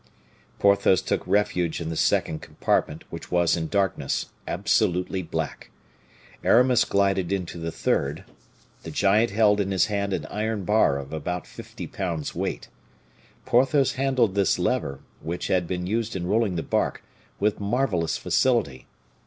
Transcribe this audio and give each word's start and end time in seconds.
Porthos 0.57 0.99
took 0.99 1.21
refuge 1.27 1.79
in 1.79 1.89
the 1.89 1.95
second 1.95 2.41
compartment, 2.41 3.03
which 3.11 3.29
was 3.31 3.55
in 3.55 3.67
darkness, 3.67 4.29
absolutely 4.47 5.21
black. 5.21 5.69
Aramis 6.43 6.85
glided 6.85 7.31
into 7.31 7.59
the 7.59 7.71
third; 7.71 8.23
the 8.81 8.89
giant 8.89 9.29
held 9.29 9.59
in 9.61 9.69
his 9.69 9.85
hand 9.85 10.11
an 10.11 10.25
iron 10.25 10.65
bar 10.65 10.97
of 10.97 11.13
about 11.13 11.45
fifty 11.45 11.85
pounds 11.85 12.33
weight. 12.33 12.67
Porthos 13.45 13.91
handled 13.93 14.33
this 14.33 14.57
lever, 14.57 15.01
which 15.21 15.49
had 15.49 15.67
been 15.67 15.85
used 15.85 16.15
in 16.15 16.25
rolling 16.25 16.55
the 16.55 16.63
bark, 16.63 17.03
with 17.39 17.59
marvelous 17.59 18.17
facility. 18.17 18.87